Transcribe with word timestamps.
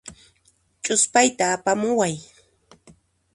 Ch'uspayta 0.83 1.43
apamuway. 1.55 2.15